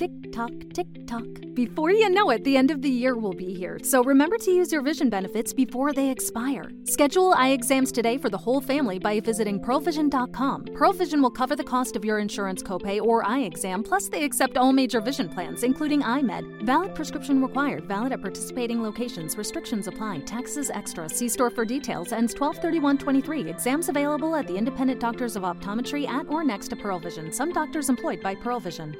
Tick 0.00 0.32
tock, 0.32 0.52
tick 0.72 0.86
tock. 1.06 1.26
Before 1.52 1.90
you 1.90 2.08
know 2.08 2.30
it, 2.30 2.42
the 2.42 2.56
end 2.56 2.70
of 2.70 2.80
the 2.80 2.88
year 2.88 3.18
will 3.18 3.34
be 3.34 3.52
here, 3.52 3.78
so 3.82 4.02
remember 4.02 4.38
to 4.38 4.50
use 4.50 4.72
your 4.72 4.80
vision 4.80 5.10
benefits 5.10 5.52
before 5.52 5.92
they 5.92 6.08
expire. 6.08 6.70
Schedule 6.84 7.34
eye 7.34 7.50
exams 7.50 7.92
today 7.92 8.16
for 8.16 8.30
the 8.30 8.38
whole 8.38 8.62
family 8.62 8.98
by 8.98 9.20
visiting 9.20 9.60
pearlvision.com. 9.60 10.64
Pearl 10.74 10.94
Vision 10.94 11.20
will 11.20 11.30
cover 11.30 11.54
the 11.54 11.62
cost 11.62 11.96
of 11.96 12.04
your 12.06 12.18
insurance 12.18 12.62
copay 12.62 12.98
or 12.98 13.28
eye 13.28 13.40
exam, 13.40 13.82
plus 13.82 14.08
they 14.08 14.24
accept 14.24 14.56
all 14.56 14.72
major 14.72 15.02
vision 15.02 15.28
plans, 15.28 15.64
including 15.64 16.00
iMed. 16.00 16.62
Valid 16.62 16.94
prescription 16.94 17.42
required, 17.42 17.84
valid 17.84 18.12
at 18.12 18.22
participating 18.22 18.82
locations. 18.82 19.36
Restrictions 19.36 19.86
apply. 19.86 20.20
Taxes 20.20 20.70
extra. 20.70 21.10
See 21.10 21.28
store 21.28 21.50
for 21.50 21.66
details. 21.66 22.12
Ends 22.12 22.32
123123. 22.32 23.50
Exams 23.50 23.90
available 23.90 24.34
at 24.34 24.46
the 24.46 24.56
independent 24.56 24.98
doctors 24.98 25.36
of 25.36 25.42
optometry 25.42 26.08
at 26.08 26.26
or 26.30 26.42
next 26.42 26.68
to 26.68 26.76
Pearl 26.76 26.98
Vision. 26.98 27.30
Some 27.30 27.52
doctors 27.52 27.90
employed 27.90 28.22
by 28.22 28.34
Pearl 28.34 28.60
Vision. 28.60 28.96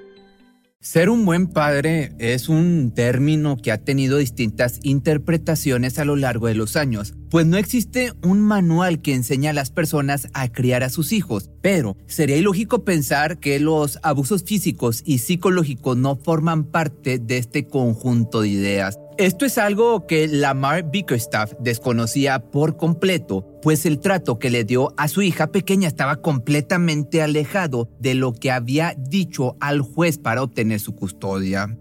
Ser 0.83 1.11
un 1.11 1.27
buen 1.27 1.47
padre 1.47 2.15
es 2.19 2.49
un 2.49 2.93
término 2.95 3.59
que 3.59 3.71
ha 3.71 3.85
tenido 3.85 4.17
distintas 4.17 4.81
interpretaciones 4.83 5.99
a 5.99 6.07
lo 6.07 6.17
largo 6.17 6.47
de 6.47 6.55
los 6.55 6.75
años, 6.75 7.13
pues 7.29 7.45
no 7.45 7.59
existe 7.59 8.15
un 8.23 8.41
manual 8.41 9.03
que 9.03 9.13
enseñe 9.13 9.49
a 9.49 9.53
las 9.53 9.71
personas 9.71 10.29
a 10.33 10.49
criar 10.49 10.83
a 10.83 10.89
sus 10.89 11.13
hijos, 11.13 11.51
pero 11.61 11.99
sería 12.07 12.39
ilógico 12.39 12.83
pensar 12.83 13.41
que 13.41 13.61
los 13.61 13.99
abusos 14.03 14.43
físicos 14.43 15.03
y 15.05 15.19
psicológicos 15.19 15.99
no 15.99 16.17
forman 16.17 16.65
parte 16.65 17.19
de 17.19 17.37
este 17.37 17.67
conjunto 17.67 18.41
de 18.41 18.49
ideas. 18.49 18.99
Esto 19.21 19.45
es 19.45 19.59
algo 19.59 20.07
que 20.07 20.29
Lamar 20.29 20.91
Bickerstaff 20.91 21.53
desconocía 21.61 22.39
por 22.51 22.79
completo, 22.79 23.47
pues 23.61 23.85
el 23.85 24.01
trato 24.01 24.39
que 24.39 24.49
le 24.49 24.65
dio 24.65 24.95
a 24.97 25.09
su 25.09 25.21
hija 25.21 25.49
pequeña 25.49 25.89
estaba 25.89 26.23
completamente 26.23 27.21
alejado 27.21 27.91
de 27.99 28.15
lo 28.15 28.33
que 28.33 28.51
había 28.51 28.95
dicho 28.97 29.59
al 29.61 29.83
juez 29.83 30.17
para 30.17 30.43
obtener 30.43 30.81
su 30.81 30.95
custodia. 30.95 31.77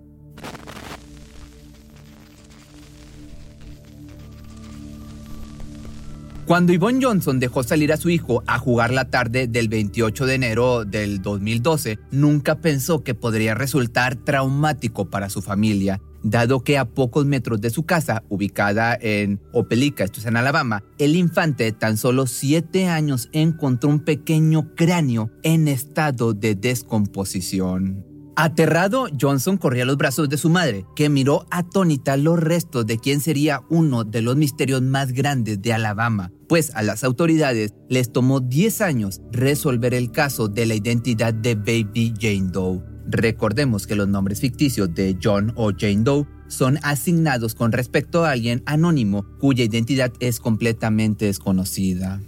Cuando 6.50 6.74
Yvonne 6.74 7.00
Johnson 7.00 7.40
dejó 7.40 7.62
salir 7.62 7.94
a 7.94 7.98
su 7.98 8.10
hijo 8.10 8.42
a 8.48 8.58
jugar 8.58 8.92
la 8.92 9.12
tarde 9.12 9.46
del 9.46 9.70
28 9.70 10.26
de 10.26 10.34
enero 10.34 10.84
del 10.84 11.22
2012, 11.22 12.00
nunca 12.10 12.56
pensó 12.56 13.04
que 13.04 13.14
podría 13.14 13.54
resultar 13.54 14.16
traumático 14.16 15.12
para 15.12 15.30
su 15.30 15.44
familia, 15.44 16.02
dado 16.24 16.64
que 16.64 16.80
a 16.80 16.86
pocos 16.86 17.28
metros 17.28 17.62
de 17.62 17.70
su 17.70 17.86
casa, 17.86 18.24
ubicada 18.30 18.98
en 19.00 19.40
Opelika, 19.54 20.04
esto 20.04 20.22
es 20.22 20.26
en 20.26 20.38
Alabama, 20.38 20.84
el 20.98 21.16
infante 21.16 21.72
tan 21.72 21.98
solo 21.98 22.26
7 22.26 22.88
años 22.88 23.30
encontró 23.32 23.92
un 23.92 24.00
pequeño 24.00 24.74
cráneo 24.74 25.30
en 25.44 25.68
estado 25.68 26.34
de 26.34 26.56
descomposición. 26.56 28.04
Aterrado, 28.36 29.06
Johnson 29.22 29.58
corría 29.58 29.84
a 29.84 29.86
los 29.86 29.98
brazos 29.98 30.30
de 30.30 30.38
su 30.38 30.50
madre, 30.50 30.86
que 30.96 31.10
miró 31.10 31.46
atónita 31.52 32.18
los 32.18 32.40
restos 32.40 32.88
de 32.88 32.98
quien 32.98 33.20
sería 33.20 33.62
uno 33.70 34.04
de 34.04 34.24
los 34.24 34.36
misterios 34.36 34.82
más 34.82 35.12
grandes 35.12 35.62
de 35.62 35.74
Alabama, 35.74 36.32
pues 36.50 36.76
a 36.76 36.82
las 36.82 37.04
autoridades 37.04 37.74
les 37.88 38.12
tomó 38.12 38.42
10 38.42 38.82
años 38.82 39.22
resolver 39.32 39.94
el 39.94 40.12
caso 40.12 40.50
de 40.50 40.66
la 40.66 40.74
identidad 40.74 41.34
de 41.34 41.54
Baby 41.56 42.14
Jane 42.20 42.50
Doe. 42.52 42.82
Recordemos 43.06 43.88
que 43.88 43.96
los 43.96 44.08
nombres 44.08 44.42
ficticios 44.42 44.94
de 44.94 45.18
John 45.24 45.54
o 45.56 45.72
Jane 45.72 46.04
Doe 46.04 46.28
son 46.48 46.80
asignados 46.82 47.54
con 47.54 47.72
respecto 47.72 48.26
a 48.26 48.32
alguien 48.32 48.64
anónimo 48.66 49.26
cuya 49.40 49.64
identidad 49.64 50.12
es 50.20 50.40
completamente 50.40 51.26
desconocida. 51.26 52.20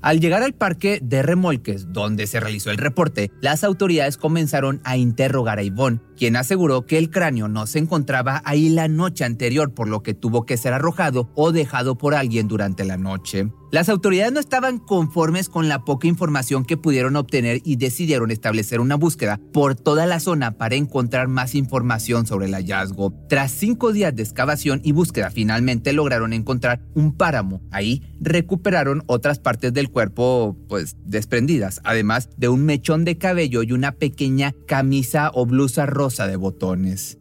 Al 0.00 0.20
llegar 0.20 0.42
al 0.42 0.54
parque 0.54 1.00
de 1.02 1.22
remolques 1.22 1.92
donde 1.92 2.26
se 2.26 2.40
realizó 2.40 2.70
el 2.70 2.78
reporte, 2.78 3.30
las 3.40 3.64
autoridades 3.64 4.16
comenzaron 4.16 4.80
a 4.84 4.96
interrogar 4.96 5.58
a 5.58 5.62
Yvonne, 5.62 6.00
quien 6.18 6.36
aseguró 6.36 6.84
que 6.84 6.98
el 6.98 7.10
cráneo 7.10 7.48
no 7.48 7.66
se 7.66 7.78
encontraba 7.78 8.42
ahí 8.44 8.68
la 8.68 8.88
noche 8.88 9.24
anterior, 9.24 9.72
por 9.72 9.88
lo 9.88 10.02
que 10.02 10.12
tuvo 10.12 10.44
que 10.44 10.56
ser 10.56 10.74
arrojado 10.74 11.30
o 11.34 11.52
dejado 11.52 11.96
por 11.96 12.14
alguien 12.14 12.48
durante 12.48 12.84
la 12.84 12.98
noche. 12.98 13.50
Las 13.70 13.90
autoridades 13.90 14.32
no 14.32 14.40
estaban 14.40 14.78
conformes 14.78 15.50
con 15.50 15.68
la 15.68 15.84
poca 15.84 16.08
información 16.08 16.64
que 16.64 16.78
pudieron 16.78 17.16
obtener 17.16 17.60
y 17.64 17.76
decidieron 17.76 18.30
establecer 18.30 18.80
una 18.80 18.94
búsqueda 18.94 19.38
por 19.52 19.74
toda 19.74 20.06
la 20.06 20.20
zona 20.20 20.56
para 20.56 20.74
encontrar 20.74 21.28
más 21.28 21.54
información 21.54 22.26
sobre 22.26 22.46
el 22.46 22.54
hallazgo. 22.54 23.12
Tras 23.28 23.52
cinco 23.52 23.92
días 23.92 24.16
de 24.16 24.22
excavación 24.22 24.80
y 24.84 24.92
búsqueda, 24.92 25.30
finalmente 25.30 25.92
lograron 25.92 26.32
encontrar 26.32 26.80
un 26.94 27.14
páramo. 27.14 27.60
Ahí 27.70 28.02
recuperaron 28.20 29.02
otras 29.06 29.38
partes 29.38 29.74
del 29.74 29.90
cuerpo, 29.90 30.56
pues, 30.66 30.96
desprendidas, 31.04 31.82
además 31.84 32.30
de 32.38 32.48
un 32.48 32.64
mechón 32.64 33.04
de 33.04 33.18
cabello 33.18 33.62
y 33.62 33.72
una 33.72 33.92
pequeña 33.92 34.54
camisa 34.66 35.30
o 35.34 35.44
blusa 35.44 35.84
rosa 35.84 36.07
de 36.16 36.36
botones. 36.36 37.18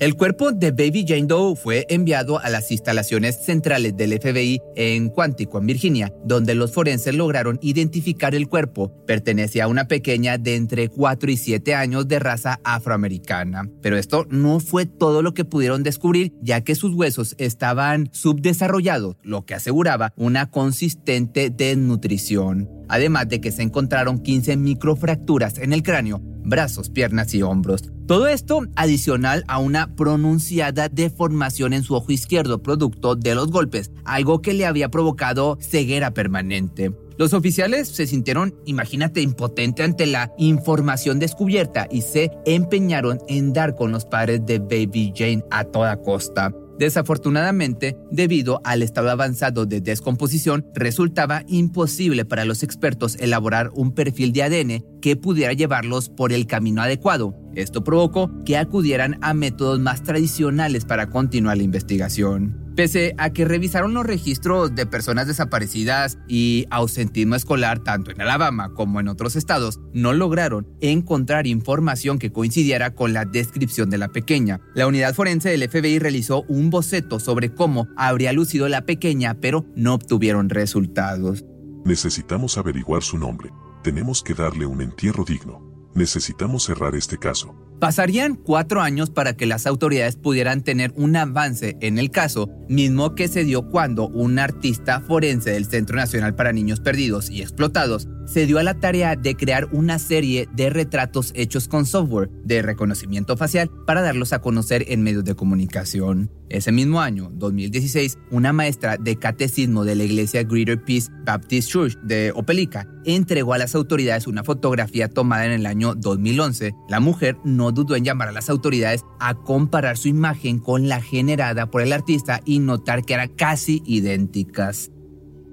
El 0.00 0.16
cuerpo 0.16 0.50
de 0.50 0.72
Baby 0.72 1.04
Jane 1.06 1.26
Doe 1.26 1.54
fue 1.54 1.86
enviado 1.88 2.40
a 2.40 2.50
las 2.50 2.72
instalaciones 2.72 3.44
centrales 3.44 3.96
del 3.96 4.12
FBI 4.20 4.60
en 4.74 5.08
Quantico, 5.08 5.58
en 5.58 5.66
Virginia, 5.66 6.12
donde 6.24 6.56
los 6.56 6.72
forenses 6.72 7.14
lograron 7.14 7.60
identificar 7.62 8.34
el 8.34 8.48
cuerpo. 8.48 8.92
Pertenecía 9.06 9.64
a 9.64 9.68
una 9.68 9.86
pequeña 9.86 10.36
de 10.36 10.56
entre 10.56 10.88
4 10.88 11.30
y 11.30 11.36
7 11.36 11.76
años 11.76 12.08
de 12.08 12.18
raza 12.18 12.58
afroamericana. 12.64 13.70
Pero 13.82 13.96
esto 13.96 14.26
no 14.28 14.58
fue 14.58 14.84
todo 14.84 15.22
lo 15.22 15.32
que 15.32 15.44
pudieron 15.44 15.84
descubrir, 15.84 16.32
ya 16.42 16.62
que 16.62 16.74
sus 16.74 16.92
huesos 16.92 17.36
estaban 17.38 18.08
subdesarrollados, 18.12 19.16
lo 19.22 19.46
que 19.46 19.54
aseguraba 19.54 20.12
una 20.16 20.50
consistente 20.50 21.50
desnutrición. 21.50 22.68
Además 22.88 23.28
de 23.28 23.40
que 23.40 23.52
se 23.52 23.62
encontraron 23.62 24.18
15 24.18 24.56
microfracturas 24.56 25.58
en 25.58 25.72
el 25.72 25.84
cráneo, 25.84 26.20
brazos, 26.44 26.90
piernas 26.90 27.34
y 27.34 27.42
hombros. 27.42 27.90
Todo 28.06 28.28
esto 28.28 28.60
adicional 28.76 29.44
a 29.48 29.58
una 29.58 29.96
pronunciada 29.96 30.88
deformación 30.88 31.72
en 31.72 31.82
su 31.82 31.94
ojo 31.94 32.12
izquierdo 32.12 32.62
producto 32.62 33.16
de 33.16 33.34
los 33.34 33.50
golpes, 33.50 33.90
algo 34.04 34.42
que 34.42 34.54
le 34.54 34.66
había 34.66 34.90
provocado 34.90 35.58
ceguera 35.60 36.12
permanente. 36.12 36.92
Los 37.16 37.32
oficiales 37.32 37.88
se 37.88 38.06
sintieron, 38.06 38.56
imagínate, 38.64 39.20
impotentes 39.20 39.84
ante 39.84 40.06
la 40.06 40.32
información 40.36 41.20
descubierta 41.20 41.86
y 41.90 42.02
se 42.02 42.30
empeñaron 42.44 43.20
en 43.28 43.52
dar 43.52 43.76
con 43.76 43.92
los 43.92 44.04
padres 44.04 44.44
de 44.44 44.58
Baby 44.58 45.12
Jane 45.16 45.44
a 45.50 45.64
toda 45.64 45.96
costa. 46.02 46.52
Desafortunadamente, 46.78 47.96
debido 48.10 48.60
al 48.64 48.82
estado 48.82 49.10
avanzado 49.10 49.66
de 49.66 49.80
descomposición, 49.80 50.66
resultaba 50.74 51.44
imposible 51.46 52.24
para 52.24 52.44
los 52.44 52.62
expertos 52.62 53.16
elaborar 53.20 53.70
un 53.74 53.92
perfil 53.92 54.32
de 54.32 54.42
ADN 54.42 55.00
que 55.00 55.16
pudiera 55.16 55.52
llevarlos 55.52 56.08
por 56.08 56.32
el 56.32 56.46
camino 56.46 56.82
adecuado. 56.82 57.43
Esto 57.54 57.84
provocó 57.84 58.30
que 58.44 58.56
acudieran 58.56 59.18
a 59.22 59.34
métodos 59.34 59.80
más 59.80 60.02
tradicionales 60.02 60.84
para 60.84 61.10
continuar 61.10 61.56
la 61.56 61.62
investigación. 61.62 62.64
Pese 62.74 63.14
a 63.18 63.30
que 63.30 63.44
revisaron 63.44 63.94
los 63.94 64.04
registros 64.04 64.74
de 64.74 64.84
personas 64.84 65.28
desaparecidas 65.28 66.18
y 66.26 66.66
ausentismo 66.70 67.36
escolar 67.36 67.78
tanto 67.78 68.10
en 68.10 68.20
Alabama 68.20 68.74
como 68.74 68.98
en 68.98 69.06
otros 69.06 69.36
estados, 69.36 69.78
no 69.92 70.12
lograron 70.12 70.66
encontrar 70.80 71.46
información 71.46 72.18
que 72.18 72.32
coincidiera 72.32 72.92
con 72.92 73.12
la 73.12 73.26
descripción 73.26 73.90
de 73.90 73.98
la 73.98 74.08
pequeña. 74.08 74.60
La 74.74 74.88
unidad 74.88 75.14
forense 75.14 75.50
del 75.50 75.68
FBI 75.68 76.00
realizó 76.00 76.42
un 76.48 76.70
boceto 76.70 77.20
sobre 77.20 77.54
cómo 77.54 77.86
habría 77.96 78.32
lucido 78.32 78.68
la 78.68 78.84
pequeña, 78.84 79.34
pero 79.34 79.64
no 79.76 79.94
obtuvieron 79.94 80.48
resultados. 80.48 81.44
Necesitamos 81.84 82.58
averiguar 82.58 83.04
su 83.04 83.18
nombre. 83.18 83.50
Tenemos 83.84 84.20
que 84.22 84.34
darle 84.34 84.66
un 84.66 84.82
entierro 84.82 85.24
digno. 85.24 85.73
Necesitamos 85.94 86.64
cerrar 86.64 86.96
este 86.96 87.18
caso. 87.18 87.54
Pasarían 87.84 88.36
cuatro 88.36 88.80
años 88.80 89.10
para 89.10 89.36
que 89.36 89.44
las 89.44 89.66
autoridades 89.66 90.16
pudieran 90.16 90.62
tener 90.62 90.94
un 90.96 91.16
avance 91.16 91.76
en 91.82 91.98
el 91.98 92.10
caso, 92.10 92.48
mismo 92.66 93.14
que 93.14 93.28
se 93.28 93.44
dio 93.44 93.68
cuando 93.68 94.08
un 94.08 94.38
artista 94.38 95.02
forense 95.02 95.50
del 95.50 95.66
Centro 95.66 95.96
Nacional 95.96 96.34
para 96.34 96.54
Niños 96.54 96.80
Perdidos 96.80 97.28
y 97.28 97.42
Explotados 97.42 98.08
se 98.26 98.46
dio 98.46 98.58
a 98.58 98.62
la 98.62 98.74
tarea 98.74 99.16
de 99.16 99.36
crear 99.36 99.68
una 99.72 99.98
serie 99.98 100.48
de 100.52 100.70
retratos 100.70 101.32
hechos 101.34 101.68
con 101.68 101.86
software 101.86 102.30
de 102.44 102.62
reconocimiento 102.62 103.36
facial 103.36 103.70
para 103.86 104.02
darlos 104.02 104.32
a 104.32 104.40
conocer 104.40 104.84
en 104.88 105.02
medios 105.02 105.24
de 105.24 105.34
comunicación. 105.34 106.30
Ese 106.48 106.72
mismo 106.72 107.00
año, 107.00 107.30
2016, 107.34 108.18
una 108.30 108.52
maestra 108.52 108.96
de 108.96 109.16
catecismo 109.16 109.84
de 109.84 109.96
la 109.96 110.04
iglesia 110.04 110.42
Greater 110.44 110.82
Peace 110.82 111.10
Baptist 111.24 111.70
Church 111.70 111.98
de 112.02 112.32
Opelika 112.34 112.86
entregó 113.04 113.54
a 113.54 113.58
las 113.58 113.74
autoridades 113.74 114.26
una 114.26 114.44
fotografía 114.44 115.08
tomada 115.08 115.46
en 115.46 115.52
el 115.52 115.66
año 115.66 115.94
2011. 115.94 116.74
La 116.88 117.00
mujer 117.00 117.36
no 117.44 117.72
dudó 117.74 117.96
en 117.96 118.04
llamar 118.04 118.28
a 118.28 118.32
las 118.32 118.48
autoridades 118.48 119.04
a 119.20 119.34
comparar 119.34 119.96
su 119.96 120.08
imagen 120.08 120.58
con 120.58 120.88
la 120.88 121.00
generada 121.00 121.66
por 121.70 121.82
el 121.82 121.92
artista 121.92 122.40
y 122.44 122.58
notar 122.60 123.04
que 123.04 123.14
eran 123.14 123.28
casi 123.28 123.82
idénticas. 123.84 124.90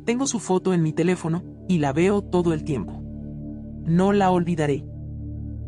Tengo 0.05 0.27
su 0.27 0.39
foto 0.39 0.73
en 0.73 0.81
mi 0.81 0.93
teléfono 0.93 1.43
y 1.67 1.79
la 1.79 1.93
veo 1.93 2.21
todo 2.21 2.53
el 2.53 2.63
tiempo. 2.63 3.01
No 3.85 4.13
la 4.13 4.31
olvidaré. 4.31 4.85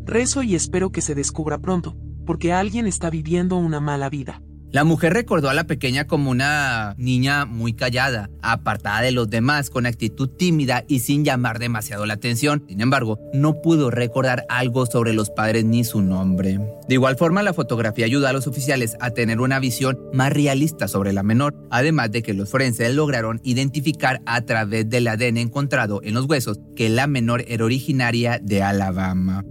Rezo 0.06 0.44
y 0.44 0.56
espero 0.56 0.92
que 0.92 1.02
se 1.02 1.16
descubra 1.16 1.60
pronto, 1.60 1.96
porque 2.26 2.54
alguien 2.54 2.88
está 2.88 3.10
viviendo 3.10 3.58
una 3.58 3.80
mala 3.80 4.10
vida. 4.10 4.42
La 4.74 4.84
mujer 4.84 5.14
recordó 5.14 5.52
a 5.52 5.54
la 5.54 5.68
pequeña 5.68 6.08
como 6.08 6.32
una 6.32 6.96
niña 6.98 7.46
muy 7.46 7.74
callada, 7.74 8.32
apartada 8.42 9.02
de 9.02 9.12
los 9.12 9.30
demás, 9.30 9.70
con 9.70 9.86
actitud 9.86 10.28
tímida 10.28 10.84
y 10.88 11.02
sin 11.02 11.24
llamar 11.24 11.60
demasiado 11.60 12.08
la 12.08 12.16
atención. 12.16 12.66
Sin 12.68 12.82
embargo, 12.82 13.20
no 13.36 13.62
pudo 13.62 13.92
recordar 13.92 14.46
algo 14.50 14.88
sobre 14.88 15.14
los 15.14 15.30
padres 15.30 15.64
ni 15.64 15.84
su 15.84 16.02
nombre. 16.02 16.58
De 16.88 16.96
igual 16.96 17.18
forma, 17.18 17.44
la 17.44 17.54
fotografía 17.54 18.06
ayuda 18.06 18.32
a 18.32 18.34
los 18.34 18.48
oficiales 18.48 18.98
a 19.00 19.12
tener 19.12 19.42
una 19.42 19.60
visión 19.60 20.00
más 20.12 20.34
realista 20.34 20.88
sobre 20.88 21.14
la 21.14 21.22
menor, 21.22 21.56
además 21.70 22.10
de 22.10 22.24
que 22.24 22.34
los 22.34 22.50
forenses 22.50 22.96
lograron 22.96 23.42
identificar 23.44 24.24
a 24.26 24.42
través 24.42 24.90
del 24.90 25.08
ADN 25.08 25.38
encontrado 25.38 26.02
en 26.02 26.16
los 26.16 26.26
huesos 26.26 26.60
que 26.76 26.90
la 26.90 27.06
menor 27.06 27.46
era 27.48 27.64
originaria 27.64 28.40
de 28.42 28.64
Alabama. 28.64 29.46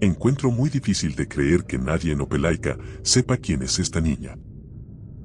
Encuentro 0.00 0.52
muy 0.52 0.70
difícil 0.70 1.16
de 1.16 1.26
creer 1.26 1.64
que 1.64 1.78
nadie 1.78 2.12
en 2.12 2.20
Opelaica 2.20 2.78
sepa 3.02 3.38
quién 3.38 3.62
es 3.62 3.80
esta 3.80 4.00
niña. 4.00 4.36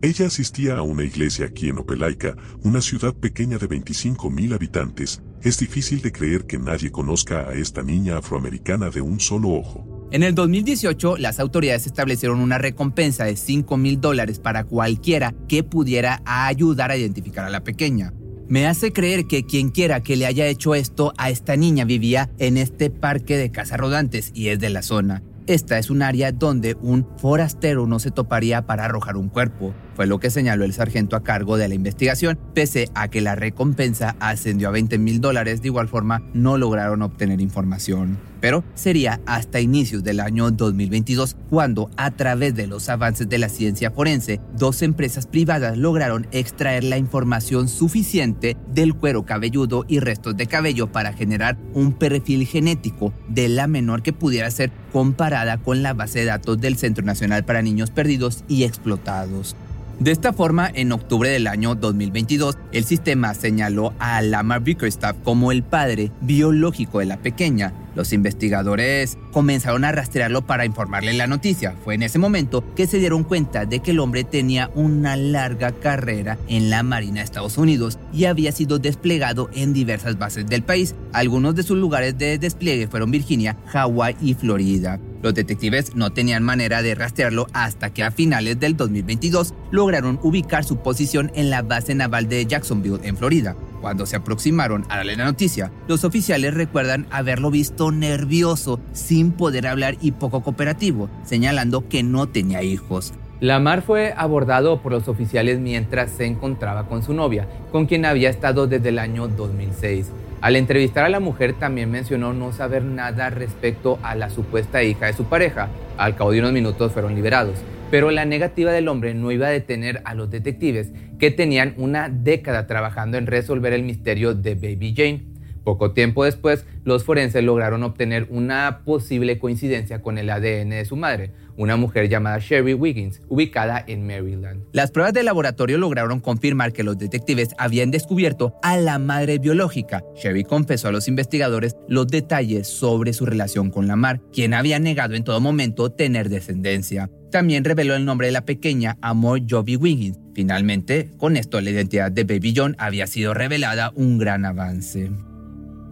Ella 0.03 0.25
asistía 0.25 0.75
a 0.75 0.81
una 0.81 1.05
iglesia 1.05 1.45
aquí 1.45 1.69
en 1.69 1.77
Opelaica, 1.77 2.35
una 2.61 2.81
ciudad 2.81 3.13
pequeña 3.13 3.57
de 3.57 3.69
25.000 3.69 4.53
habitantes. 4.53 5.21
Es 5.41 5.59
difícil 5.59 6.01
de 6.01 6.11
creer 6.11 6.45
que 6.45 6.59
nadie 6.59 6.91
conozca 6.91 7.47
a 7.47 7.53
esta 7.53 7.83
niña 7.83 8.17
afroamericana 8.17 8.89
de 8.89 8.99
un 8.99 9.21
solo 9.21 9.51
ojo. 9.51 10.09
En 10.11 10.23
el 10.23 10.35
2018, 10.35 11.15
las 11.15 11.39
autoridades 11.39 11.85
establecieron 11.85 12.41
una 12.41 12.57
recompensa 12.57 13.23
de 13.23 13.37
5 13.37 13.77
mil 13.77 14.01
dólares 14.01 14.39
para 14.39 14.65
cualquiera 14.65 15.33
que 15.47 15.63
pudiera 15.63 16.21
ayudar 16.25 16.91
a 16.91 16.97
identificar 16.97 17.45
a 17.45 17.49
la 17.49 17.63
pequeña. 17.63 18.13
Me 18.49 18.67
hace 18.67 18.91
creer 18.91 19.25
que 19.25 19.45
quien 19.45 19.69
quiera 19.69 20.03
que 20.03 20.17
le 20.17 20.25
haya 20.25 20.47
hecho 20.47 20.75
esto 20.75 21.13
a 21.17 21.29
esta 21.29 21.55
niña 21.55 21.85
vivía 21.85 22.29
en 22.39 22.57
este 22.57 22.89
parque 22.89 23.37
de 23.37 23.51
casas 23.51 23.79
rodantes 23.79 24.31
y 24.35 24.49
es 24.49 24.59
de 24.59 24.69
la 24.69 24.81
zona. 24.81 25.23
Esta 25.45 25.77
es 25.77 25.89
un 25.89 26.01
área 26.01 26.31
donde 26.31 26.77
un 26.79 27.05
forastero 27.17 27.85
no 27.85 27.99
se 27.99 28.11
toparía 28.11 28.65
para 28.65 28.85
arrojar 28.85 29.17
un 29.17 29.27
cuerpo, 29.27 29.73
fue 29.95 30.07
lo 30.07 30.19
que 30.19 30.29
señaló 30.29 30.65
el 30.65 30.73
sargento 30.73 31.15
a 31.15 31.23
cargo 31.23 31.57
de 31.57 31.67
la 31.67 31.75
investigación. 31.75 32.37
Pese 32.53 32.89
a 32.95 33.07
que 33.07 33.21
la 33.21 33.35
recompensa 33.35 34.15
ascendió 34.19 34.69
a 34.69 34.71
20 34.71 34.97
mil 34.97 35.21
dólares, 35.21 35.61
de 35.61 35.67
igual 35.67 35.87
forma 35.87 36.21
no 36.33 36.57
lograron 36.57 37.01
obtener 37.01 37.41
información. 37.41 38.17
Pero 38.41 38.63
sería 38.75 39.21
hasta 39.25 39.61
inicios 39.61 40.03
del 40.03 40.19
año 40.19 40.51
2022 40.51 41.37
cuando, 41.49 41.89
a 41.95 42.11
través 42.11 42.53
de 42.53 42.67
los 42.67 42.89
avances 42.89 43.29
de 43.29 43.37
la 43.37 43.47
ciencia 43.47 43.91
forense, 43.91 44.41
dos 44.57 44.81
empresas 44.81 45.27
privadas 45.27 45.77
lograron 45.77 46.27
extraer 46.31 46.83
la 46.83 46.97
información 46.97 47.69
suficiente 47.69 48.57
del 48.73 48.95
cuero 48.95 49.23
cabelludo 49.23 49.85
y 49.87 49.99
restos 49.99 50.35
de 50.35 50.47
cabello 50.47 50.91
para 50.91 51.13
generar 51.13 51.57
un 51.73 51.93
perfil 51.93 52.45
genético 52.45 53.13
de 53.29 53.47
la 53.47 53.67
menor 53.67 54.01
que 54.01 54.11
pudiera 54.11 54.51
ser 54.51 54.71
comparada 54.91 55.57
con 55.59 55.81
la 55.81 55.93
base 55.93 56.19
de 56.19 56.25
datos 56.25 56.59
del 56.59 56.75
Centro 56.75 57.05
Nacional 57.05 57.45
para 57.45 57.61
Niños 57.61 57.91
Perdidos 57.91 58.43
y 58.49 58.63
Explotados. 58.63 59.55
De 59.99 60.11
esta 60.11 60.33
forma, 60.33 60.69
en 60.73 60.91
octubre 60.91 61.29
del 61.29 61.47
año 61.47 61.75
2022, 61.75 62.57
el 62.71 62.83
sistema 62.83 63.33
señaló 63.35 63.93
a 63.99 64.21
Lamar 64.21 64.61
Bickerstaff 64.61 65.15
como 65.23 65.51
el 65.51 65.63
padre 65.63 66.11
biológico 66.21 66.99
de 66.99 67.05
la 67.05 67.17
pequeña. 67.17 67.73
Los 67.95 68.11
investigadores 68.11 69.19
comenzaron 69.31 69.85
a 69.85 69.91
rastrearlo 69.91 70.47
para 70.47 70.65
informarle 70.65 71.13
la 71.13 71.27
noticia. 71.27 71.75
Fue 71.83 71.93
en 71.93 72.01
ese 72.01 72.17
momento 72.17 72.63
que 72.75 72.87
se 72.87 72.97
dieron 72.97 73.23
cuenta 73.23 73.65
de 73.65 73.81
que 73.81 73.91
el 73.91 73.99
hombre 73.99 74.23
tenía 74.23 74.71
una 74.73 75.15
larga 75.15 75.71
carrera 75.71 76.39
en 76.47 76.71
la 76.71 76.81
Marina 76.81 77.19
de 77.19 77.25
Estados 77.25 77.59
Unidos 77.59 77.99
y 78.11 78.25
había 78.25 78.51
sido 78.51 78.79
desplegado 78.79 79.51
en 79.53 79.73
diversas 79.73 80.17
bases 80.17 80.47
del 80.47 80.63
país. 80.63 80.95
Algunos 81.13 81.53
de 81.53 81.63
sus 81.63 81.77
lugares 81.77 82.17
de 82.17 82.39
despliegue 82.39 82.87
fueron 82.87 83.11
Virginia, 83.11 83.57
Hawái 83.67 84.17
y 84.21 84.33
Florida. 84.33 84.99
Los 85.23 85.33
detectives 85.33 85.95
no 85.95 86.11
tenían 86.11 86.43
manera 86.43 86.81
de 86.81 86.95
rastrearlo 86.95 87.47
hasta 87.53 87.93
que 87.93 88.03
a 88.03 88.11
finales 88.11 88.59
del 88.59 88.75
2022 88.75 89.53
lograron 89.71 90.19
ubicar 90.21 90.65
su 90.65 90.77
posición 90.77 91.31
en 91.33 91.49
la 91.49 91.61
base 91.61 91.95
naval 91.95 92.27
de 92.27 92.45
Jacksonville, 92.45 92.99
en 93.03 93.15
Florida. 93.15 93.55
Cuando 93.79 94.05
se 94.05 94.17
aproximaron 94.17 94.85
a 94.89 94.97
darle 94.97 95.15
la 95.15 95.23
noticia, 95.23 95.71
los 95.87 96.03
oficiales 96.03 96.53
recuerdan 96.53 97.07
haberlo 97.09 97.51
visto 97.51 97.89
nervioso, 97.91 98.81
sin 98.91 99.31
poder 99.31 99.65
hablar 99.65 99.95
y 100.01 100.11
poco 100.11 100.43
cooperativo, 100.43 101.09
señalando 101.23 101.87
que 101.87 102.03
no 102.03 102.27
tenía 102.27 102.61
hijos. 102.61 103.13
Lamar 103.39 103.81
fue 103.81 104.13
abordado 104.15 104.81
por 104.81 104.91
los 104.91 105.07
oficiales 105.07 105.59
mientras 105.59 106.11
se 106.11 106.25
encontraba 106.25 106.87
con 106.87 107.01
su 107.01 107.13
novia, 107.13 107.47
con 107.71 107.85
quien 107.85 108.05
había 108.05 108.29
estado 108.29 108.67
desde 108.67 108.89
el 108.89 108.99
año 108.99 109.29
2006. 109.29 110.07
Al 110.43 110.57
entrevistar 110.57 111.05
a 111.05 111.09
la 111.09 111.21
mujer 111.21 111.53
también 111.53 111.89
mencionó 111.89 112.33
no 112.33 112.51
saber 112.51 112.83
nada 112.83 113.29
respecto 113.29 113.97
a 114.03 114.13
la 114.13 114.29
supuesta 114.29 114.83
hija 114.83 115.05
de 115.05 115.13
su 115.13 115.23
pareja. 115.23 115.69
Al 115.95 116.17
cabo 116.17 116.33
de 116.33 116.39
unos 116.39 116.51
minutos 116.51 116.91
fueron 116.91 117.15
liberados. 117.15 117.57
Pero 117.89 118.11
la 118.11 118.25
negativa 118.25 118.73
del 118.73 118.89
hombre 118.89 119.13
no 119.13 119.31
iba 119.31 119.47
a 119.47 119.51
detener 119.51 120.01
a 120.03 120.15
los 120.15 120.29
detectives 120.29 120.91
que 121.17 121.31
tenían 121.31 121.75
una 121.77 122.09
década 122.09 122.67
trabajando 122.67 123.17
en 123.17 123.27
resolver 123.27 123.71
el 123.71 123.83
misterio 123.83 124.33
de 124.33 124.55
Baby 124.55 124.93
Jane. 124.93 125.23
Poco 125.63 125.91
tiempo 125.91 126.25
después, 126.25 126.65
los 126.83 127.05
forenses 127.05 127.41
lograron 127.41 127.81
obtener 127.83 128.27
una 128.29 128.81
posible 128.83 129.39
coincidencia 129.39 130.01
con 130.01 130.17
el 130.17 130.29
ADN 130.29 130.71
de 130.71 130.83
su 130.83 130.97
madre, 130.97 131.31
una 131.57 131.77
mujer 131.77 132.09
llamada 132.09 132.39
Sherry 132.39 132.73
Wiggins, 132.73 133.21
ubicada 133.27 133.83
en 133.87 134.05
Maryland. 134.05 134.63
Las 134.71 134.91
pruebas 134.91 135.13
de 135.13 135.23
laboratorio 135.23 135.77
lograron 135.77 136.19
confirmar 136.19 136.73
que 136.73 136.83
los 136.83 136.97
detectives 136.97 137.49
habían 137.57 137.91
descubierto 137.91 138.55
a 138.61 138.77
la 138.77 138.99
madre 138.99 139.39
biológica. 139.39 140.03
Sherry 140.15 140.43
confesó 140.43 140.89
a 140.89 140.91
los 140.91 141.07
investigadores 141.07 141.75
los 141.87 142.07
detalles 142.07 142.67
sobre 142.67 143.13
su 143.13 143.25
relación 143.25 143.69
con 143.69 143.87
Lamar, 143.87 144.21
quien 144.31 144.53
había 144.53 144.79
negado 144.79 145.15
en 145.15 145.23
todo 145.23 145.39
momento 145.39 145.91
tener 145.91 146.29
descendencia. 146.29 147.09
También 147.31 147.63
reveló 147.63 147.95
el 147.95 148.05
nombre 148.05 148.27
de 148.27 148.33
la 148.33 148.45
pequeña 148.45 148.97
Amor 149.01 149.41
Joby 149.49 149.75
Wiggins. 149.75 150.19
Finalmente, 150.35 151.11
con 151.17 151.35
esto 151.35 151.59
la 151.61 151.71
identidad 151.71 152.11
de 152.11 152.25
Baby 152.25 152.53
John 152.55 152.75
había 152.77 153.07
sido 153.07 153.33
revelada 153.33 153.91
un 153.95 154.19
gran 154.19 154.45
avance. 154.45 155.09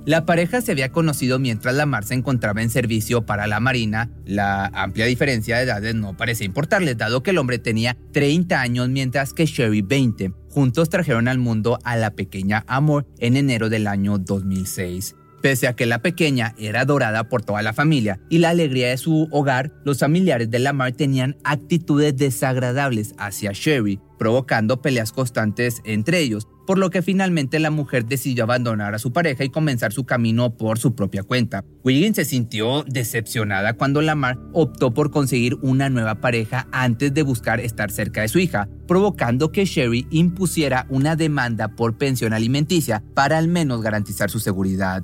La 0.03 0.25
pareja 0.25 0.61
se 0.61 0.71
había 0.71 0.91
conocido 0.91 1.37
mientras 1.37 1.75
Lamar 1.75 2.03
se 2.05 2.15
encontraba 2.15 2.63
en 2.63 2.71
servicio 2.71 3.23
para 3.23 3.45
la 3.45 3.59
Marina. 3.59 4.09
La 4.25 4.65
amplia 4.73 5.05
diferencia 5.05 5.57
de 5.57 5.63
edades 5.63 5.93
no 5.93 6.17
parecía 6.17 6.47
importarles, 6.47 6.97
dado 6.97 7.21
que 7.21 7.29
el 7.29 7.37
hombre 7.37 7.59
tenía 7.59 7.95
30 8.11 8.59
años 8.59 8.89
mientras 8.89 9.33
que 9.33 9.45
Sherry 9.45 9.83
20. 9.83 10.33
Juntos 10.49 10.89
trajeron 10.89 11.27
al 11.27 11.37
mundo 11.37 11.77
a 11.83 11.95
la 11.97 12.11
pequeña 12.15 12.63
Amor 12.67 13.05
en 13.19 13.37
enero 13.37 13.69
del 13.69 13.85
año 13.85 14.17
2006. 14.17 15.15
Pese 15.41 15.67
a 15.67 15.75
que 15.75 15.87
la 15.87 16.03
pequeña 16.03 16.53
era 16.59 16.81
adorada 16.81 17.27
por 17.27 17.41
toda 17.41 17.63
la 17.63 17.73
familia 17.73 18.19
y 18.29 18.37
la 18.37 18.49
alegría 18.49 18.89
de 18.89 18.97
su 18.97 19.27
hogar, 19.31 19.71
los 19.83 19.99
familiares 19.99 20.51
de 20.51 20.59
Lamar 20.59 20.91
tenían 20.91 21.35
actitudes 21.43 22.15
desagradables 22.15 23.15
hacia 23.17 23.51
Sherry, 23.51 23.99
provocando 24.19 24.83
peleas 24.83 25.11
constantes 25.11 25.81
entre 25.83 26.19
ellos, 26.19 26.47
por 26.67 26.77
lo 26.77 26.91
que 26.91 27.01
finalmente 27.01 27.59
la 27.59 27.71
mujer 27.71 28.05
decidió 28.05 28.43
abandonar 28.43 28.93
a 28.93 28.99
su 28.99 29.11
pareja 29.11 29.43
y 29.43 29.49
comenzar 29.49 29.93
su 29.93 30.05
camino 30.05 30.57
por 30.57 30.77
su 30.77 30.93
propia 30.93 31.23
cuenta. 31.23 31.65
Wiggins 31.83 32.17
se 32.17 32.25
sintió 32.25 32.83
decepcionada 32.83 33.73
cuando 33.73 34.03
Lamar 34.03 34.37
optó 34.53 34.93
por 34.93 35.09
conseguir 35.09 35.57
una 35.63 35.89
nueva 35.89 36.21
pareja 36.21 36.67
antes 36.71 37.15
de 37.15 37.23
buscar 37.23 37.59
estar 37.59 37.89
cerca 37.89 38.21
de 38.21 38.27
su 38.27 38.37
hija, 38.37 38.69
provocando 38.87 39.51
que 39.51 39.65
Sherry 39.65 40.05
impusiera 40.11 40.85
una 40.89 41.15
demanda 41.15 41.69
por 41.69 41.97
pensión 41.97 42.31
alimenticia 42.31 43.03
para 43.15 43.39
al 43.39 43.47
menos 43.47 43.81
garantizar 43.81 44.29
su 44.29 44.39
seguridad. 44.39 45.03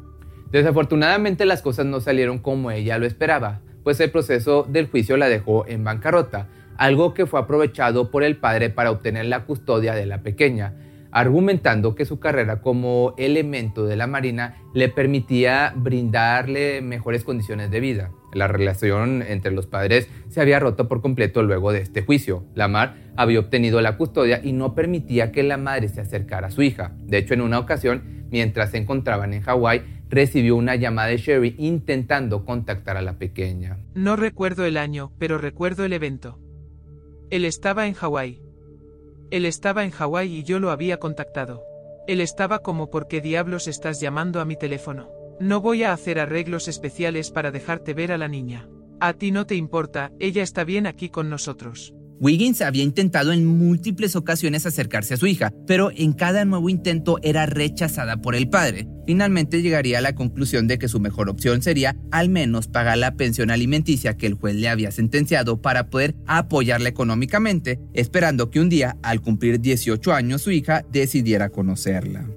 Desafortunadamente 0.52 1.46
las 1.46 1.62
cosas 1.62 1.86
no 1.86 2.00
salieron 2.00 2.40
como 2.40 2.72
ella 2.72 2.98
lo 2.98 3.06
esperaba, 3.06 3.62
pues 3.84 4.00
el 4.00 4.12
proceso 4.12 4.64
del 4.68 4.88
juicio 4.88 5.18
la 5.18 5.30
dejó 5.30 5.68
en 5.68 5.84
bancarrota, 5.84 6.48
algo 6.78 7.14
que 7.14 7.26
fue 7.26 7.40
aprovechado 7.40 8.12
por 8.12 8.24
el 8.24 8.38
padre 8.38 8.70
para 8.70 8.92
obtener 8.92 9.26
la 9.26 9.46
custodia 9.46 9.94
de 9.94 10.06
la 10.06 10.22
pequeña, 10.22 10.74
argumentando 11.12 11.96
que 11.96 12.06
su 12.06 12.20
carrera 12.20 12.62
como 12.62 13.14
elemento 13.18 13.86
de 13.86 13.96
la 13.96 14.08
Marina 14.08 14.58
le 14.74 14.90
permitía 14.90 15.74
brindarle 15.76 16.82
mejores 16.82 17.24
condiciones 17.24 17.72
de 17.72 17.80
vida. 17.80 18.12
La 18.34 18.48
relación 18.48 19.24
entre 19.28 19.52
los 19.52 19.68
padres 19.68 20.10
se 20.30 20.42
había 20.42 20.60
roto 20.60 20.88
por 20.88 21.02
completo 21.02 21.42
luego 21.44 21.72
de 21.72 21.80
este 21.80 22.04
juicio. 22.04 22.44
Lamar 22.56 22.96
había 23.16 23.40
obtenido 23.40 23.82
la 23.82 23.98
custodia 23.98 24.42
y 24.44 24.52
no 24.52 24.76
permitía 24.76 25.32
que 25.32 25.44
la 25.44 25.58
madre 25.58 25.88
se 25.88 26.02
acercara 26.02 26.48
a 26.48 26.52
su 26.52 26.62
hija. 26.62 26.92
De 27.00 27.18
hecho, 27.18 27.34
en 27.34 27.42
una 27.42 27.58
ocasión, 27.58 28.26
mientras 28.30 28.72
se 28.72 28.78
encontraban 28.78 29.34
en 29.34 29.42
Hawái, 29.42 29.82
recibió 30.10 30.56
una 30.56 30.76
llamada 30.76 31.10
de 31.10 31.18
Sherry 31.18 31.56
intentando 31.58 32.46
contactar 32.46 32.98
a 32.98 33.02
la 33.02 33.18
pequeña. 33.18 33.78
No 33.94 34.16
recuerdo 34.16 34.66
el 34.66 34.78
año, 34.78 35.12
pero 35.20 35.38
recuerdo 35.38 35.86
el 35.86 35.94
evento. 35.94 36.40
Él 37.30 37.46
estaba 37.46 37.88
en 37.88 37.94
Hawái. 37.94 38.42
Él 39.32 39.46
estaba 39.46 39.84
en 39.84 39.92
Hawái 39.92 40.34
y 40.34 40.44
yo 40.44 40.60
lo 40.60 40.72
había 40.72 40.98
contactado. 40.98 41.64
Él 42.08 42.22
estaba 42.22 42.60
como 42.60 42.90
¿por 42.90 43.08
qué 43.08 43.20
diablos 43.20 43.68
estás 43.68 44.00
llamando 44.00 44.40
a 44.40 44.46
mi 44.46 44.56
teléfono? 44.56 45.10
No 45.40 45.60
voy 45.60 45.84
a 45.84 45.92
hacer 45.92 46.20
arreglos 46.20 46.68
especiales 46.68 47.32
para 47.32 47.52
dejarte 47.52 47.94
ver 47.94 48.12
a 48.12 48.18
la 48.18 48.28
niña. 48.28 48.70
A 49.00 49.14
ti 49.14 49.32
no 49.32 49.46
te 49.46 49.56
importa, 49.56 50.12
ella 50.20 50.42
está 50.42 50.64
bien 50.64 50.88
aquí 50.88 51.10
con 51.10 51.30
nosotros. 51.30 51.94
Wiggins 52.20 52.62
había 52.62 52.84
intentado 52.84 53.32
en 53.32 53.46
múltiples 53.46 54.16
ocasiones 54.16 54.66
acercarse 54.66 55.14
a 55.14 55.18
su 55.18 55.28
hija, 55.28 55.54
pero 55.66 55.92
en 55.96 56.14
cada 56.14 56.46
nuevo 56.46 56.70
intento 56.70 57.20
era 57.22 57.46
rechazada 57.46 58.18
por 58.18 58.36
el 58.36 58.50
padre. 58.50 58.88
Finalmente 59.06 59.62
llegaría 59.62 60.00
a 60.00 60.02
la 60.02 60.16
conclusión 60.16 60.68
de 60.68 60.80
que 60.80 60.88
su 60.88 61.00
mejor 61.00 61.30
opción 61.30 61.62
sería 61.62 61.96
al 62.12 62.30
menos 62.30 62.68
pagar 62.68 62.98
la 62.98 63.16
pensión 63.16 63.52
alimenticia 63.52 64.18
que 64.18 64.28
el 64.28 64.34
juez 64.34 64.56
le 64.56 64.70
había 64.70 64.92
sentenciado 64.92 65.62
para 65.62 65.90
poder 65.90 66.16
apoyarla 66.26 66.90
económicamente, 66.90 67.80
esperando 67.94 68.50
que 68.50 68.60
un 68.60 68.70
día, 68.70 68.98
al 69.04 69.22
cumplir 69.22 69.62
18 69.62 70.14
años, 70.14 70.42
su 70.42 70.52
hija 70.52 70.86
decidiera 70.92 71.50
conocerla. 71.50 72.28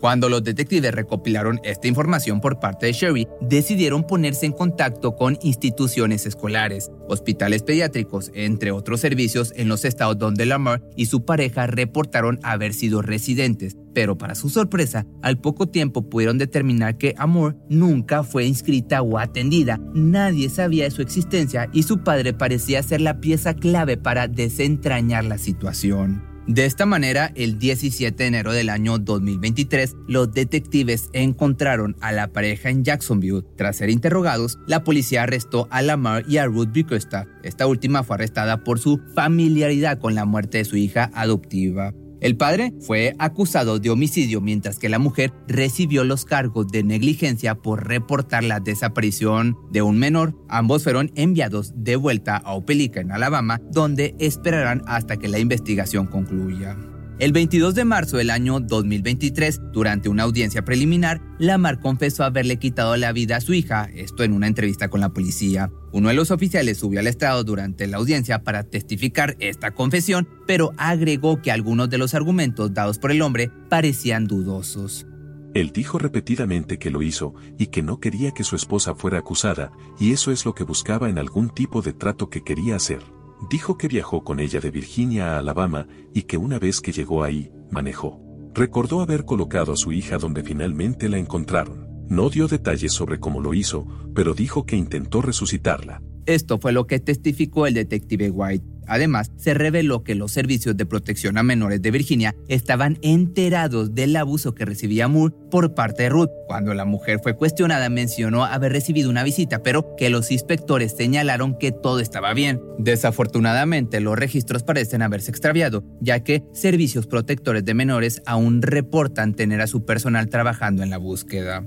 Cuando 0.00 0.28
los 0.28 0.44
detectives 0.44 0.92
recopilaron 0.92 1.58
esta 1.64 1.88
información 1.88 2.40
por 2.40 2.60
parte 2.60 2.86
de 2.86 2.92
Sherry, 2.92 3.26
decidieron 3.40 4.06
ponerse 4.06 4.46
en 4.46 4.52
contacto 4.52 5.16
con 5.16 5.38
instituciones 5.42 6.26
escolares, 6.26 6.90
hospitales 7.08 7.62
pediátricos, 7.62 8.30
entre 8.34 8.72
otros 8.72 9.00
servicios 9.00 9.52
en 9.56 9.68
los 9.68 9.84
estados 9.84 10.18
donde 10.18 10.46
Lamar 10.46 10.82
y 10.96 11.06
su 11.06 11.24
pareja 11.24 11.66
reportaron 11.66 12.38
haber 12.42 12.74
sido 12.74 13.00
residentes, 13.00 13.76
pero 13.94 14.18
para 14.18 14.34
su 14.34 14.50
sorpresa, 14.50 15.06
al 15.22 15.38
poco 15.38 15.68
tiempo 15.68 16.08
pudieron 16.10 16.36
determinar 16.36 16.98
que 16.98 17.14
Amor 17.16 17.56
nunca 17.70 18.22
fue 18.22 18.44
inscrita 18.44 19.00
o 19.00 19.18
atendida, 19.18 19.80
nadie 19.94 20.50
sabía 20.50 20.84
de 20.84 20.90
su 20.90 21.00
existencia 21.00 21.70
y 21.72 21.84
su 21.84 22.04
padre 22.04 22.34
parecía 22.34 22.82
ser 22.82 23.00
la 23.00 23.20
pieza 23.20 23.54
clave 23.54 23.96
para 23.96 24.28
desentrañar 24.28 25.24
la 25.24 25.38
situación. 25.38 26.35
De 26.46 26.64
esta 26.64 26.86
manera, 26.86 27.32
el 27.34 27.58
17 27.58 28.22
de 28.22 28.28
enero 28.28 28.52
del 28.52 28.68
año 28.68 28.98
2023, 28.98 29.96
los 30.06 30.32
detectives 30.32 31.10
encontraron 31.12 31.96
a 32.00 32.12
la 32.12 32.28
pareja 32.28 32.70
en 32.70 32.84
Jacksonville. 32.84 33.42
Tras 33.56 33.78
ser 33.78 33.90
interrogados, 33.90 34.56
la 34.68 34.84
policía 34.84 35.24
arrestó 35.24 35.66
a 35.72 35.82
Lamar 35.82 36.24
y 36.28 36.36
a 36.36 36.46
Ruth 36.46 36.70
Bickerstaff. 36.70 37.26
Esta 37.42 37.66
última 37.66 38.04
fue 38.04 38.14
arrestada 38.14 38.62
por 38.62 38.78
su 38.78 39.00
familiaridad 39.16 39.98
con 39.98 40.14
la 40.14 40.24
muerte 40.24 40.58
de 40.58 40.64
su 40.64 40.76
hija 40.76 41.10
adoptiva. 41.14 41.92
El 42.20 42.36
padre 42.36 42.72
fue 42.80 43.14
acusado 43.18 43.78
de 43.78 43.90
homicidio 43.90 44.40
mientras 44.40 44.78
que 44.78 44.88
la 44.88 44.98
mujer 44.98 45.32
recibió 45.48 46.02
los 46.04 46.24
cargos 46.24 46.68
de 46.68 46.82
negligencia 46.82 47.54
por 47.56 47.86
reportar 47.86 48.42
la 48.42 48.60
desaparición 48.60 49.56
de 49.70 49.82
un 49.82 49.98
menor. 49.98 50.34
Ambos 50.48 50.84
fueron 50.84 51.12
enviados 51.14 51.72
de 51.76 51.96
vuelta 51.96 52.36
a 52.36 52.54
Opelika 52.54 53.00
en 53.00 53.12
Alabama, 53.12 53.60
donde 53.70 54.14
esperarán 54.18 54.82
hasta 54.86 55.18
que 55.18 55.28
la 55.28 55.38
investigación 55.38 56.06
concluya. 56.06 56.76
El 57.18 57.32
22 57.32 57.74
de 57.74 57.86
marzo 57.86 58.18
del 58.18 58.28
año 58.28 58.60
2023, 58.60 59.72
durante 59.72 60.10
una 60.10 60.24
audiencia 60.24 60.66
preliminar, 60.66 61.22
Lamar 61.38 61.80
confesó 61.80 62.24
haberle 62.24 62.58
quitado 62.58 62.94
la 62.98 63.12
vida 63.12 63.36
a 63.36 63.40
su 63.40 63.54
hija, 63.54 63.88
esto 63.94 64.22
en 64.22 64.34
una 64.34 64.48
entrevista 64.48 64.90
con 64.90 65.00
la 65.00 65.14
policía. 65.14 65.72
Uno 65.92 66.10
de 66.10 66.14
los 66.14 66.30
oficiales 66.30 66.76
subió 66.76 67.00
al 67.00 67.06
estrado 67.06 67.42
durante 67.42 67.86
la 67.86 67.96
audiencia 67.96 68.42
para 68.42 68.64
testificar 68.64 69.34
esta 69.38 69.70
confesión, 69.70 70.28
pero 70.46 70.72
agregó 70.76 71.40
que 71.40 71.50
algunos 71.50 71.88
de 71.88 71.96
los 71.96 72.12
argumentos 72.12 72.74
dados 72.74 72.98
por 72.98 73.10
el 73.10 73.22
hombre 73.22 73.50
parecían 73.70 74.26
dudosos. 74.26 75.06
Él 75.54 75.72
dijo 75.72 75.98
repetidamente 75.98 76.78
que 76.78 76.90
lo 76.90 77.00
hizo 77.00 77.32
y 77.58 77.68
que 77.68 77.82
no 77.82 77.98
quería 77.98 78.32
que 78.32 78.44
su 78.44 78.56
esposa 78.56 78.94
fuera 78.94 79.20
acusada, 79.20 79.72
y 79.98 80.12
eso 80.12 80.32
es 80.32 80.44
lo 80.44 80.54
que 80.54 80.64
buscaba 80.64 81.08
en 81.08 81.16
algún 81.16 81.48
tipo 81.48 81.80
de 81.80 81.94
trato 81.94 82.28
que 82.28 82.44
quería 82.44 82.76
hacer. 82.76 83.15
Dijo 83.50 83.76
que 83.76 83.88
viajó 83.88 84.24
con 84.24 84.40
ella 84.40 84.60
de 84.60 84.70
Virginia 84.70 85.34
a 85.34 85.38
Alabama 85.38 85.86
y 86.14 86.22
que 86.22 86.38
una 86.38 86.58
vez 86.58 86.80
que 86.80 86.92
llegó 86.92 87.22
ahí, 87.22 87.52
manejó. 87.70 88.20
Recordó 88.54 89.00
haber 89.02 89.24
colocado 89.24 89.72
a 89.72 89.76
su 89.76 89.92
hija 89.92 90.18
donde 90.18 90.42
finalmente 90.42 91.08
la 91.08 91.18
encontraron. 91.18 91.86
No 92.08 92.30
dio 92.30 92.48
detalles 92.48 92.92
sobre 92.92 93.20
cómo 93.20 93.40
lo 93.40 93.52
hizo, 93.52 93.86
pero 94.14 94.32
dijo 94.32 94.64
que 94.64 94.76
intentó 94.76 95.20
resucitarla. 95.20 96.02
Esto 96.24 96.58
fue 96.58 96.72
lo 96.72 96.86
que 96.86 96.98
testificó 96.98 97.66
el 97.66 97.74
detective 97.74 98.30
White. 98.30 98.64
Además, 98.86 99.30
se 99.36 99.54
reveló 99.54 100.02
que 100.02 100.14
los 100.14 100.32
servicios 100.32 100.76
de 100.76 100.86
protección 100.86 101.38
a 101.38 101.42
menores 101.42 101.82
de 101.82 101.90
Virginia 101.90 102.34
estaban 102.48 102.98
enterados 103.02 103.94
del 103.94 104.16
abuso 104.16 104.54
que 104.54 104.64
recibía 104.64 105.08
Moore 105.08 105.34
por 105.50 105.74
parte 105.74 106.04
de 106.04 106.08
Ruth. 106.08 106.30
Cuando 106.46 106.74
la 106.74 106.84
mujer 106.84 107.20
fue 107.22 107.36
cuestionada 107.36 107.88
mencionó 107.88 108.44
haber 108.44 108.72
recibido 108.72 109.10
una 109.10 109.24
visita, 109.24 109.62
pero 109.62 109.96
que 109.96 110.10
los 110.10 110.30
inspectores 110.30 110.96
señalaron 110.96 111.58
que 111.58 111.72
todo 111.72 112.00
estaba 112.00 112.34
bien. 112.34 112.60
Desafortunadamente, 112.78 114.00
los 114.00 114.16
registros 114.16 114.62
parecen 114.62 115.02
haberse 115.02 115.30
extraviado, 115.30 115.84
ya 116.00 116.22
que 116.22 116.44
servicios 116.52 117.06
protectores 117.06 117.64
de 117.64 117.74
menores 117.74 118.22
aún 118.26 118.62
reportan 118.62 119.34
tener 119.34 119.60
a 119.60 119.66
su 119.66 119.84
personal 119.84 120.28
trabajando 120.28 120.82
en 120.82 120.90
la 120.90 120.98
búsqueda. 120.98 121.66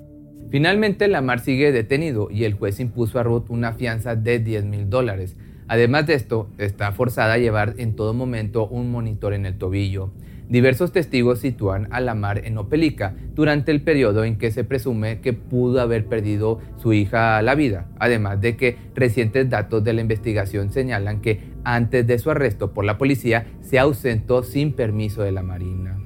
Finalmente, 0.49 1.07
Lamar 1.07 1.41
sigue 1.41 1.71
detenido 1.71 2.29
y 2.31 2.43
el 2.43 2.53
juez 2.53 2.79
impuso 2.79 3.19
a 3.19 3.23
Ruth 3.23 3.45
una 3.49 3.73
fianza 3.73 4.15
de 4.15 4.39
10 4.39 4.65
mil 4.65 4.89
dólares. 4.89 5.35
Además 5.69 6.07
de 6.07 6.15
esto, 6.15 6.49
está 6.57 6.91
forzada 6.91 7.33
a 7.33 7.38
llevar 7.38 7.75
en 7.77 7.95
todo 7.95 8.15
momento 8.15 8.67
un 8.67 8.91
monitor 8.91 9.33
en 9.35 9.45
el 9.45 9.59
tobillo. 9.59 10.09
Diversos 10.49 10.91
testigos 10.91 11.38
sitúan 11.38 11.88
a 11.91 12.01
Lamar 12.01 12.43
en 12.43 12.57
Opelica 12.57 13.15
durante 13.35 13.71
el 13.71 13.83
periodo 13.83 14.23
en 14.23 14.39
que 14.39 14.49
se 14.49 14.63
presume 14.63 15.21
que 15.21 15.33
pudo 15.33 15.79
haber 15.79 16.07
perdido 16.07 16.59
su 16.77 16.91
hija 16.91 17.39
la 17.43 17.53
vida, 17.53 17.88
además 17.99 18.41
de 18.41 18.57
que 18.57 18.77
recientes 18.95 19.47
datos 19.47 19.83
de 19.83 19.93
la 19.93 20.01
investigación 20.01 20.71
señalan 20.71 21.21
que 21.21 21.51
antes 21.63 22.07
de 22.07 22.17
su 22.17 22.31
arresto 22.31 22.73
por 22.73 22.83
la 22.83 22.97
policía 22.97 23.45
se 23.61 23.77
ausentó 23.77 24.41
sin 24.41 24.73
permiso 24.73 25.21
de 25.21 25.33
la 25.33 25.43
Marina. 25.43 25.99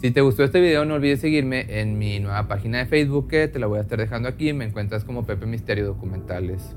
Si 0.00 0.12
te 0.12 0.20
gustó 0.20 0.44
este 0.44 0.60
video 0.60 0.84
no 0.84 0.94
olvides 0.94 1.20
seguirme 1.20 1.80
en 1.80 1.98
mi 1.98 2.20
nueva 2.20 2.46
página 2.46 2.78
de 2.78 2.86
Facebook 2.86 3.26
que 3.26 3.48
te 3.48 3.58
la 3.58 3.66
voy 3.66 3.78
a 3.78 3.82
estar 3.82 3.98
dejando 3.98 4.28
aquí, 4.28 4.52
me 4.52 4.64
encuentras 4.64 5.04
como 5.04 5.26
Pepe 5.26 5.46
Misterio 5.46 5.86
Documentales. 5.86 6.76